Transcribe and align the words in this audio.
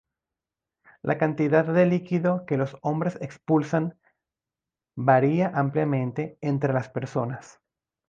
La 1.03 1.19
cantidad 1.19 1.63
de 1.63 1.85
líquido 1.85 2.47
que 2.47 2.57
los 2.57 2.75
hombres 2.81 3.19
expulsan 3.21 3.99
varía 4.97 5.51
ampliamente 5.53 6.39
entre 6.41 6.73
las 6.73 6.89
personas. 6.89 7.59